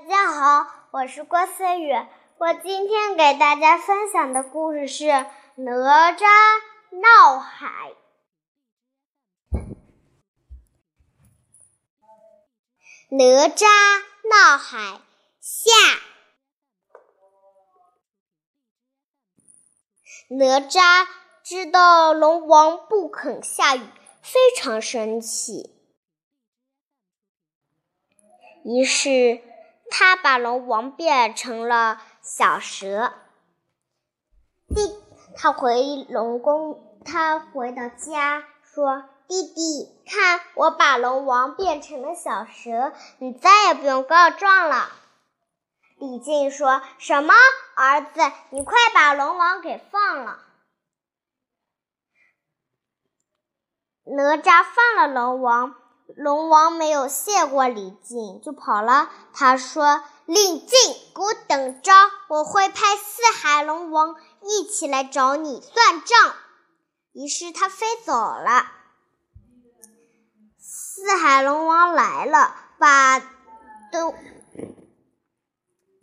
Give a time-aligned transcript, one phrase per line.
[0.00, 1.92] 大家好，我是郭思雨。
[2.38, 5.04] 我今天给大家分享的故事是
[5.56, 6.24] 《哪吒
[6.90, 7.92] 闹海》。
[13.10, 13.66] 哪吒
[14.24, 15.02] 闹海
[15.38, 15.70] 下，
[20.30, 21.06] 哪吒
[21.42, 23.86] 知道龙王不肯下雨，
[24.22, 25.74] 非常生气，
[28.64, 29.42] 于是
[29.90, 33.12] 他把龙王变成了小蛇。
[34.68, 34.94] 弟，
[35.36, 39.04] 他回龙宫，他回到家说。
[39.28, 44.90] 弟弟，看，我把龙王变成了小蛇，你再也不用告状了。
[45.98, 47.32] 李靖说什么？
[47.76, 48.20] 儿子，
[48.50, 50.40] 你快把龙王给放了。
[54.02, 55.76] 哪吒放了龙王，
[56.16, 59.10] 龙王没有谢过李靖，就跑了。
[59.32, 60.68] 他说：“李靖，
[61.14, 61.92] 给我等着，
[62.28, 66.34] 我会派四海龙王一起来找你算账。”
[67.12, 68.66] 于是他飞走了。
[70.58, 73.18] 四海龙王来了，把
[73.92, 74.14] 都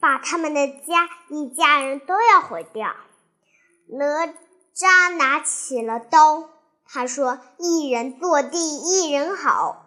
[0.00, 2.94] 把他们的家一家人都要毁掉。
[3.88, 4.26] 哪
[4.74, 6.48] 吒拿起了刀，
[6.86, 9.86] 他说：“一人坐地，一人好。”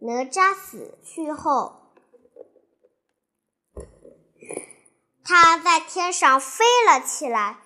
[0.00, 1.92] 哪吒死去后，
[5.24, 7.58] 他在天上飞了起来。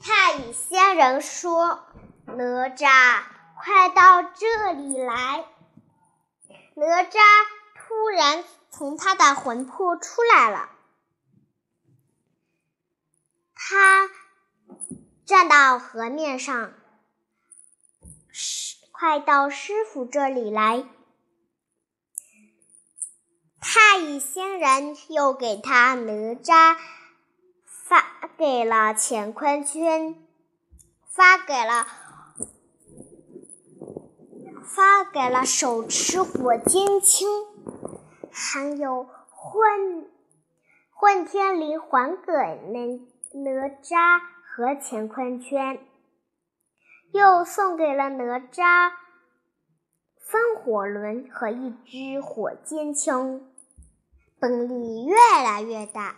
[0.00, 1.84] 太乙仙人说。
[2.30, 3.22] 哪吒，
[3.56, 5.46] 快到这里来！
[6.74, 7.18] 哪吒
[7.74, 10.68] 突然从他的魂魄出来了，
[13.54, 14.10] 他
[15.24, 16.74] 站到河面上，
[19.00, 20.84] 快到师傅这里来！
[23.60, 26.76] 太乙仙人又给他哪吒
[27.64, 30.16] 发给了乾坤圈，
[31.06, 31.86] 发给了。
[34.64, 37.28] 发给了手持火尖枪，
[38.32, 40.10] 还有混
[40.90, 42.98] 混天绫还给哪
[43.44, 45.86] 哪吒和乾坤圈，
[47.12, 48.92] 又送给了哪吒
[50.30, 53.40] 风火轮和一支火尖枪，
[54.40, 56.16] 本领越来越大。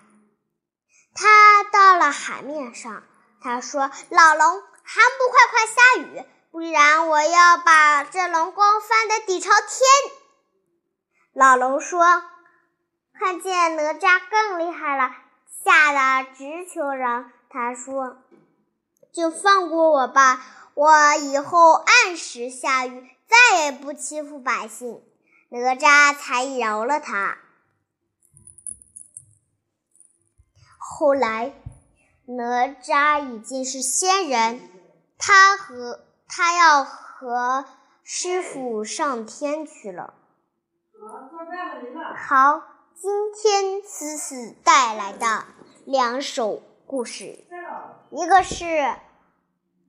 [1.15, 3.03] 他到了海面上，
[3.41, 10.17] 他说：“老龙，还不快快下雨！”不然我要把这龙宫翻得底朝天。
[11.33, 12.25] 老龙说
[13.15, 15.15] ：“看见哪吒更厉害了，
[15.65, 18.19] 吓得直求饶。”他说
[19.15, 25.03] ：“就放过我吧，我以后按时下雨，再也不欺负百姓。”
[25.51, 27.39] 哪吒才饶了他。
[30.79, 31.53] 后来，
[32.27, 34.61] 哪吒已经是仙人，
[35.19, 36.01] 他和。
[36.33, 37.65] 他要和
[38.05, 40.15] 师傅上天去了。
[42.17, 42.63] 好，
[42.95, 45.45] 今天思思带来的
[45.85, 47.45] 两首故事，
[48.13, 48.95] 一个是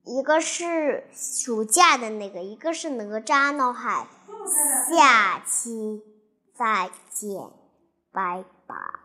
[0.04, 4.06] 一个是暑假的那个，一个是哪吒闹海。
[4.90, 6.02] 下期
[6.54, 7.50] 再见，
[8.10, 9.01] 拜拜。